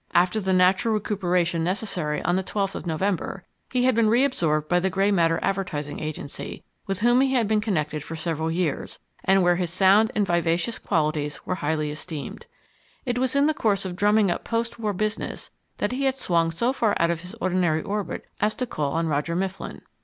After 0.15 0.41
the 0.41 0.51
natural 0.51 0.95
recuperation 0.95 1.63
necessary 1.63 2.23
on 2.23 2.35
the 2.35 2.43
12th 2.43 2.73
of 2.73 2.87
November, 2.87 3.43
he 3.69 3.83
had 3.83 3.93
been 3.93 4.09
re 4.09 4.23
absorbed 4.23 4.67
by 4.67 4.79
the 4.79 4.89
Grey 4.89 5.11
Matter 5.11 5.37
Advertising 5.43 5.99
Agency, 5.99 6.63
with 6.87 7.01
whom 7.01 7.21
he 7.21 7.35
had 7.35 7.47
been 7.47 7.61
connected 7.61 8.03
for 8.03 8.15
several 8.15 8.49
years, 8.49 8.97
and 9.23 9.43
where 9.43 9.57
his 9.57 9.69
sound 9.69 10.11
and 10.15 10.25
vivacious 10.25 10.79
qualities 10.79 11.45
were 11.45 11.53
highly 11.61 11.91
esteemed. 11.91 12.47
It 13.05 13.19
was 13.19 13.35
in 13.35 13.45
the 13.45 13.53
course 13.53 13.85
of 13.85 13.95
drumming 13.95 14.31
up 14.31 14.43
post 14.43 14.79
war 14.79 14.91
business 14.93 15.51
that 15.77 15.91
he 15.91 16.05
had 16.05 16.15
swung 16.15 16.49
so 16.49 16.73
far 16.73 16.95
out 16.99 17.11
of 17.11 17.21
his 17.21 17.35
ordinary 17.39 17.83
orbit 17.83 18.25
as 18.39 18.55
to 18.55 18.65
call 18.65 18.93
on 18.93 19.05
Roger 19.05 19.35
Mifflin. 19.35 19.83